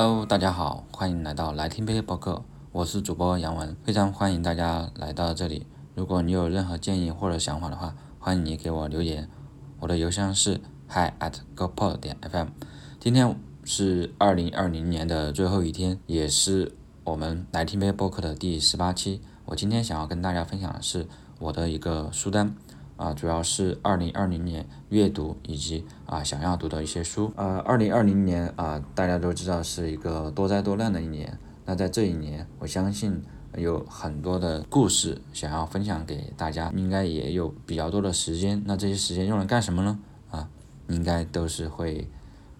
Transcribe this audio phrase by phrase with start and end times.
[0.00, 5.66] Hello，大家好，欢迎来到来听杯博客，我是主播杨文，非常欢迎大家来到这里。
[5.96, 9.28] 如果你有任何建议或者想法的话，欢迎你给我留言。
[9.80, 12.46] 我的邮箱是 hi at gopod 点 fm。
[13.00, 19.20] 今天是二零二零年的最后一天，也是我们来听杯博客的第十八期。
[19.46, 21.08] 我今天想要跟大家分享的是
[21.40, 22.54] 我的一个书单。
[22.98, 27.32] 啊，主要是二零二零年阅读以及啊想要读的一些书。
[27.36, 31.38] 呃，二零二零年啊，大家都知道是一个多灾多难的一年。
[31.64, 33.22] 那在这一年，我相信
[33.56, 38.60] 有很多的故事想要分享给大家，应该也有比较多的时间。
[38.66, 39.98] 那这些时间用来干什么呢？
[40.30, 40.48] 啊，
[40.88, 42.10] 应该都是会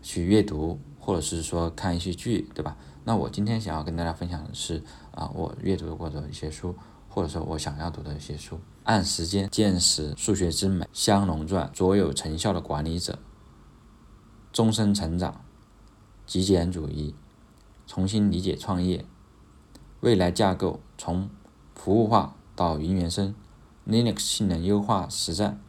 [0.00, 2.76] 去阅读，或者是说看一些剧，对吧？
[3.04, 6.74] 那我今天想要跟大家分享的是啊，我阅读过的一些书。
[7.10, 13.18] 或者说我想要读的一些书，按时间见识数学之美，香农传，卓有成效的管理者，
[14.50, 15.44] 终身成长，
[16.24, 17.14] 极简主义，
[17.86, 19.04] 重新理解创业，
[20.00, 21.28] 未来架构从
[21.74, 23.34] 服务化到云原生
[23.86, 25.60] ，Linux 性能优化实战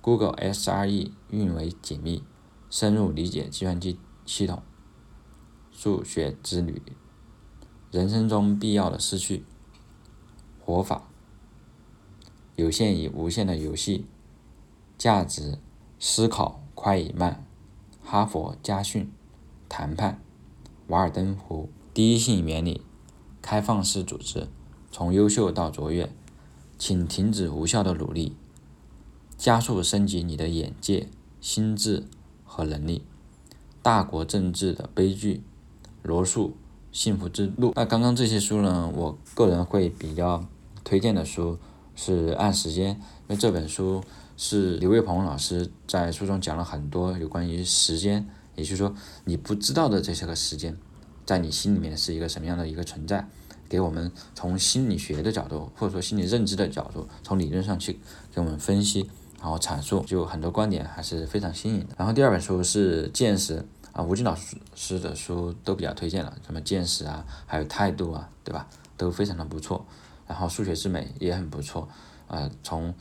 [0.00, 2.22] ，Google SRE 运维解密，
[2.70, 4.62] 深入理解计算机系统，
[5.72, 6.80] 数学之旅，
[7.90, 9.44] 人生中必要的失去。
[10.64, 11.08] 活法，
[12.56, 14.06] 有限与无限的游戏，
[14.98, 15.58] 价值
[15.98, 17.44] 思考快与慢，
[18.02, 19.10] 哈佛家训，
[19.68, 20.20] 谈判，
[20.88, 22.80] 瓦尔登湖第一性原理，
[23.40, 24.48] 开放式组织，
[24.90, 26.10] 从优秀到卓越，
[26.78, 28.34] 请停止无效的努力，
[29.36, 31.08] 加速升级你的眼界、
[31.40, 32.04] 心智
[32.44, 33.04] 和能力，
[33.82, 35.42] 大国政治的悲剧，
[36.02, 36.56] 罗素
[36.90, 37.72] 幸福之路。
[37.76, 40.44] 那刚刚这些书呢，我个人会比较。
[40.84, 41.58] 推荐的书
[41.96, 44.04] 是《按时间》，因为这本书
[44.36, 50.76] 是刘卫鹏老师在书中讲了很多有关于时间，也就是说你不知道的这些个时间，
[51.24, 53.26] 在你心里面是一个什么样的一个存在，
[53.68, 57.98] 给我们从心理学的角度或者说心理认知的角度，从理论上去
[58.32, 61.94] 给我们分析，然后阐述，就很多观点还是非常新颖的。
[61.96, 63.58] 然后第二本书是《见识》，
[63.92, 64.36] 啊，吴军老
[64.74, 68.68] 师的书都比较推荐了，什么《见识》啊，还有《态度》啊，对吧？
[68.98, 69.84] 都非常的不错。
[70.26, 71.88] 然后数学之美也很不错，
[72.26, 72.92] 呃，从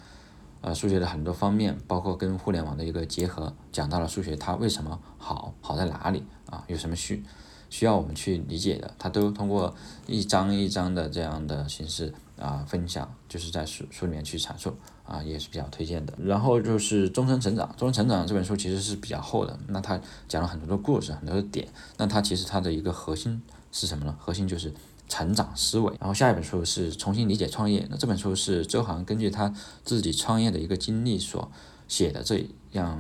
[0.62, 6.64] 呃数学的很多方面，包括跟互联网的一个结合，讲到了数学它为什么好，好在哪里啊？
[6.68, 7.24] 有什么需
[7.70, 9.76] 需要我们去理解的，它都通过
[10.06, 16.14] 一张一张的这样的形式啊分享，就是在书书里面去阐述啊，也是比较推荐的。
[16.24, 23.42] 然后就是终身成长，终身成长这本书其实是比较厚的，那它讲了很多的故事，很多的点，那它其实它的一个核心
[23.72, 24.16] 是什么呢？
[24.20, 24.72] 核心就是。
[25.08, 27.86] 成长思维，然后下一本书是重新理解创业。
[27.90, 31.52] 那这本书是周航根据他自己创业的一个经历所
[31.88, 32.98] 写的这样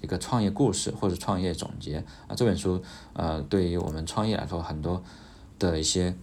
[0.00, 2.34] 一个创业故事或者创业总结啊。
[2.34, 2.82] 这本书
[3.12, 5.02] 呃，对于我们创业来说，很多
[5.58, 6.16] 的一些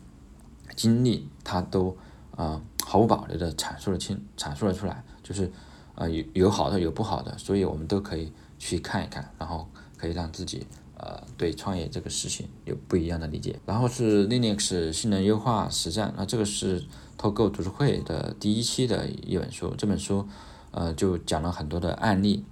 [0.75, 1.95] 经历，他都
[2.35, 5.51] 呃毫无保留的阐述了清阐述了出来，就是
[5.95, 10.65] 呃有有好的有不好的，所以我们都可以去看一看，然后可以让自己。
[10.99, 13.57] 呃，对创业这个事情有不一样的理解。
[13.65, 16.83] 然后是 Linux 性能优化实战，那这个是
[17.17, 19.73] 透购读书会的第一期的一本书。
[19.77, 20.27] 这本书，
[20.71, 22.43] 呃，就讲了很多的案例，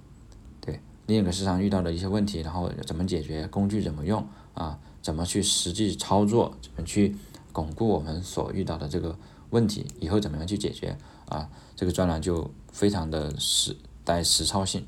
[0.62, 7.14] 对 Linux 市场遇到的一些问题，然后怎么解决，工具怎么用啊，怎么去实际操作，怎么去
[7.52, 9.14] 巩固我们所遇到的这个
[9.50, 10.96] 问题，以后怎么样去解决
[11.28, 11.50] 啊？
[11.76, 14.86] 这个专栏就非常的实带实操性。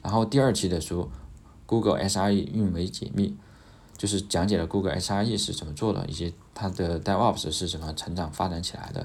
[0.00, 1.10] 然后第二期的书。
[1.74, 3.34] Google SRE 运维解密，
[3.98, 9.04] 就是讲解了 Google SRE 是怎么做的，以及它的 DevOps 是怎么成长发展起来的，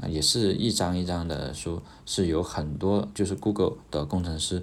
[0.00, 4.62] 啊，也是一张一张的书，是有很多就是 Google 的工程师，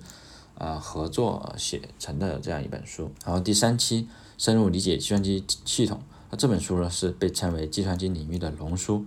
[0.57, 3.11] 啊合作写成的这样一本书。
[3.23, 4.07] 然后第三期
[4.39, 9.06] 深入理解计算机系统，那这本书呢是被称为计算机领域的龙书，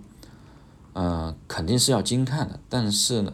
[0.93, 3.33] 嗯，肯定是要精看的，但是呢，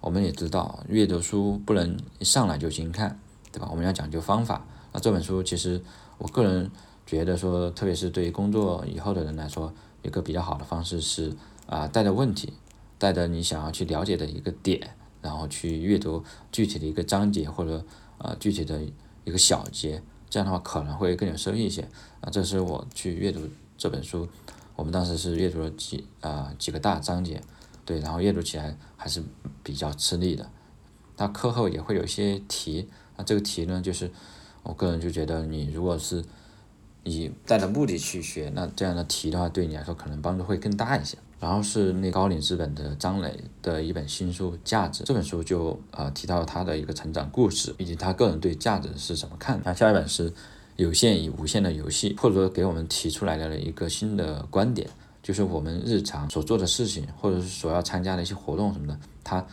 [0.00, 3.18] 我们也知道阅读书不能一上来就精看。
[3.52, 3.68] 对吧？
[3.70, 4.64] 我们要讲究方法。
[4.92, 5.82] 那这本书其实，
[6.16, 6.70] 我个人
[7.06, 9.72] 觉得说，特别是对于工作以后的人来说，
[10.02, 11.34] 一个比较好的方式是
[11.66, 12.52] 啊，带着问题，
[12.98, 17.84] 带着你想要去了解的一个点，然后去阅读具体的一个章节或者
[18.16, 18.80] 呃具体的
[19.24, 21.82] 一个小节，这样的话可能会更有收益一些。
[22.20, 23.40] 啊，这是我去阅读
[23.76, 24.26] 这本书，
[24.74, 27.42] 我们当时是阅读了几啊几个大章节，
[27.84, 29.22] 对，然后阅读起来还是
[29.62, 30.50] 比较吃力的。
[31.16, 32.88] 它课后也会有一些题。
[33.18, 34.10] 那这个题呢，就是
[34.62, 36.24] 我个人就觉得，你如果是
[37.04, 41.18] 以带着目的去学，那这样的题的话，对你来说可能帮助会更大一些。
[41.40, 43.32] 然后是那高瓴资本的张磊
[43.62, 49.60] 的一本新书《价值》，这本书就呃提到他的一个成长故事，以及他个人对价值是怎么看。
[49.64, 50.32] 那下一本是
[50.74, 54.90] 有限与无限的游戏，或者说给我们提出来了一个新的观点，
[55.22, 59.46] 就是我们日常所做的事情，或者是所要参加的一些活动什么的，它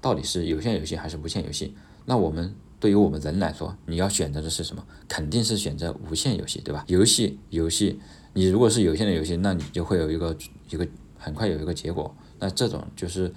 [0.00, 1.76] 到底是有限游戏还是无限游戏？
[2.06, 4.84] 那我们对于我们人来说，你要选择的是什么？
[5.08, 6.84] 肯定是选择无限游戏，对吧？
[6.86, 8.00] 游戏游戏，
[8.34, 10.36] 你如果是有限的游戏，那你就会有一个
[10.70, 10.86] 一个
[11.18, 13.32] 很快有一个结果，那这种就是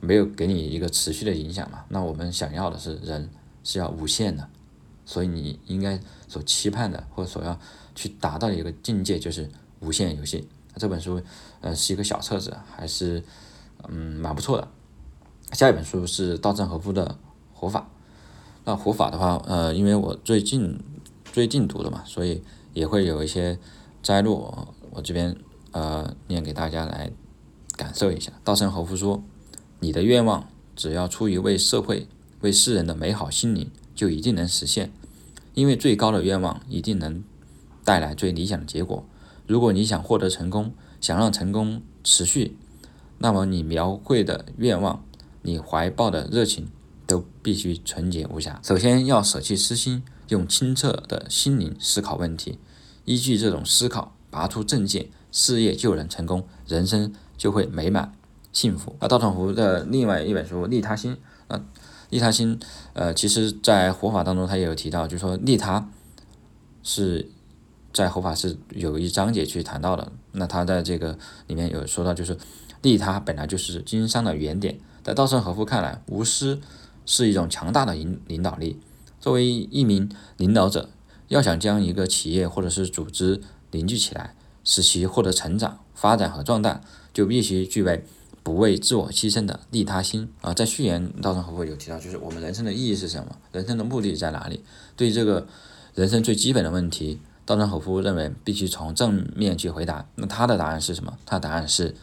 [0.00, 1.84] 没有给你一个持续的影响嘛。
[1.88, 3.28] 那我们想要的是人
[3.62, 4.48] 是要无限的。
[5.04, 5.98] 所以你应该
[6.28, 7.58] 所期盼的，或者所要
[7.94, 9.48] 去达到的一个境界，就是
[9.80, 10.46] 无限游戏。
[10.76, 11.18] 这本书，
[11.62, 13.24] 呃，是一个小册子，还是
[13.88, 14.68] 嗯蛮不错的。
[15.52, 17.06] 下一本书是稻盛和夫的
[17.58, 17.80] 《活法》。
[18.68, 20.78] 那《佛法》的话，呃，因为我最近
[21.32, 22.42] 最近读的嘛，所以
[22.74, 23.58] 也会有一些
[24.02, 24.54] 摘录，
[24.90, 25.34] 我这边
[25.72, 27.10] 呃念给大家来
[27.78, 28.30] 感受一下。
[28.44, 29.22] 稻盛和夫说
[29.80, 32.08] ：“你的愿望只要出于为社会、
[32.42, 34.92] 为世人的美好心灵，就一定能实现。”
[35.56, 37.24] 因为最高的愿望一定能
[37.86, 39.02] 带来最理想的结果。
[39.46, 42.58] 如果你想获得成功，想让成功持续，
[43.16, 45.02] 那么你描绘的愿望，
[45.40, 46.68] 你怀抱的热情
[47.08, 48.60] 都必须纯洁无瑕。
[48.62, 52.60] 首先要舍弃私心，用清澈的心灵思考问题。
[53.04, 58.12] 依据这种思考，拔出正见，事业就能成功，人生就会美满
[58.52, 58.94] 幸福。
[59.00, 61.16] 而稻盛和夫的另外一本书《利他心》
[61.54, 61.64] 啊。
[62.10, 62.58] 利他心，
[62.94, 65.90] 呃，其实，在活法当中，他也有提到，就是说利他
[66.82, 67.28] 是
[67.92, 70.10] 在活法是有一章节去谈到的。
[70.32, 71.18] 那他在这个
[71.48, 72.34] 里面有说到，就是
[72.80, 74.80] 利他本来就是经商的原点。
[75.04, 76.58] 在稻盛和夫看来，无私
[77.08, 78.78] 是一种强大的领领导力。
[79.18, 80.90] 作为一名领导者，
[81.28, 83.40] 要想将一个企业或者是组织
[83.70, 86.82] 凝聚起来，使其获得成长、发展和壮大，
[87.14, 88.04] 就必须具备。
[88.40, 93.36] 不为自我牺牲的利他心啊，在序言，稻盛和夫有提到，就是我们人生的意义是什么？
[93.52, 94.64] 人生的目的在哪里？
[94.96, 95.46] 对这个
[95.94, 100.08] 人生最基本的问题，稻盛和夫认为必须从正面去回答。
[100.14, 101.18] 那他的答案是什么？
[101.26, 101.94] 他的答案是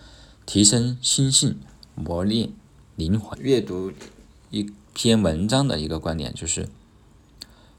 [0.45, 1.57] 提升心性，
[1.95, 2.51] 磨练
[2.95, 3.39] 灵魂。
[3.41, 3.91] 阅读
[4.51, 6.69] 一篇文章的一个观点就是：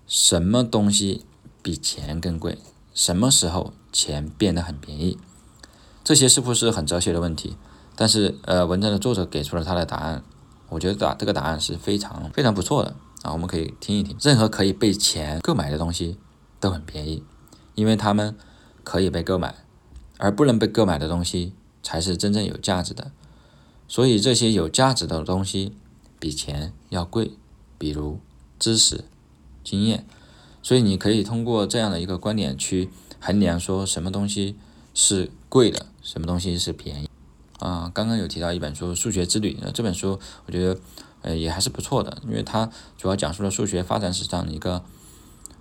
[0.07, 1.25] 什么东西
[1.63, 2.59] 比钱更贵？
[2.93, 5.19] 什么时候钱变得很便宜？
[6.05, 7.57] 这些是不是很哲学的问题？
[7.97, 10.23] 但是，呃，文章的作者给出了他的答案，
[10.69, 14.15] 我觉得答这个答案是非常非常不错的啊，我们可以听一听。
[14.21, 16.19] 任何可以被钱购买的东西
[16.61, 17.25] 都很便宜，
[17.75, 18.37] 因为它们
[18.85, 19.55] 可以被购买，
[20.19, 23.11] 而不能被购买的东西才是真正有价值的。
[23.89, 25.73] 所以，这些有价值的东西
[26.19, 27.33] 比钱要贵，
[27.79, 28.21] 比如
[28.59, 29.05] 知识、
[29.63, 30.07] 经验。
[30.63, 32.91] 所以，你可以通过这样的一个观点去
[33.21, 34.57] 衡量，说什么东西
[34.95, 37.09] 是贵的，什么东西是便宜。
[37.59, 40.81] 啊，刚刚有提到一本书《数学之旅》，那这本书我觉得，
[41.23, 44.85] 呃，也还是不错的，因为它主要讲述了数学发展史上的一个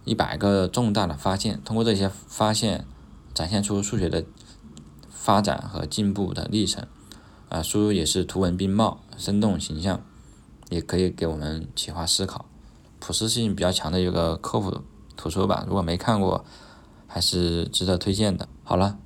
[0.04, 2.86] 一百个重大的发现，通过这些发现，
[3.34, 4.26] 展现出数学的
[5.10, 6.86] 发展和进步的历程。
[7.48, 10.04] 啊，书也是图文并茂，生动形象，
[10.70, 12.46] 也可以给我们启发思考，
[13.00, 14.82] 普适性比较强的一个科普
[15.16, 15.64] 图书吧。
[15.68, 16.44] 如果没看过，
[17.08, 18.48] 还是值得推荐的。
[18.64, 18.98] 好了，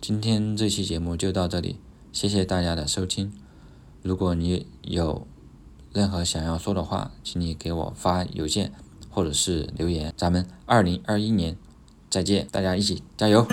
[0.00, 1.80] 今天这期节目就到这里。
[2.12, 3.32] 谢谢大家的收听。
[4.02, 5.26] 如果你有
[5.92, 8.72] 任何想要说的话，请你给我发邮件
[9.10, 10.14] 或者是留言。
[10.16, 11.56] 咱们二零二一年
[12.08, 13.46] 再见，大家一起加油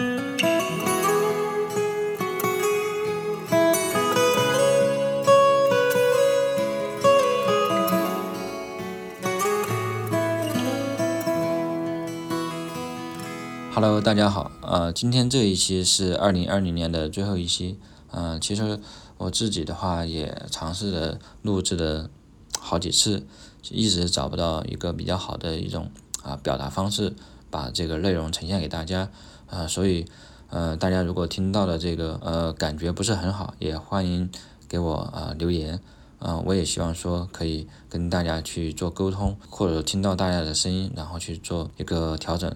[13.76, 17.78] ！Hello，大家好，呃，今天这一期是二零二零年的最后一期。
[18.10, 18.80] 嗯，其实
[19.18, 22.10] 我自己的话也尝试着录制了
[22.58, 23.28] 好几次，
[23.70, 25.92] 一直找不到一个比较好的一种
[26.24, 27.14] 啊表达方式，
[27.52, 29.10] 把这个内容呈现给大家。
[29.48, 30.06] 呃，所以
[30.50, 34.30] 呃，大家如果听到的这个呃感觉不是很好，也欢迎
[34.70, 35.82] 给我啊留言。
[36.20, 42.56] 嗯，我也希望说可以跟大家去做沟通，或者听到大家的声音，然后去做一个调整。